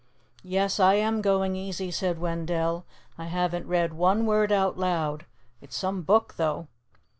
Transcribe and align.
"Yes, 0.43 0.79
I 0.79 0.95
am 0.95 1.21
going 1.21 1.55
easy," 1.55 1.91
said 1.91 2.17
Wendell. 2.17 2.85
"I 3.19 3.25
haven't 3.25 3.67
read 3.67 3.93
one 3.93 4.25
word 4.25 4.51
out 4.51 4.75
loud. 4.75 5.27
It's 5.61 5.75
some 5.77 6.01
book, 6.01 6.37
though!" 6.37 6.67